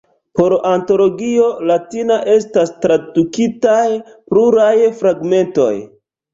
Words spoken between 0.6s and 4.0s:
Antologio Latina estas tradukitaj